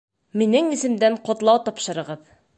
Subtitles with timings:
[0.41, 2.27] Минең исемдән ҡотлау тапшырығыҙ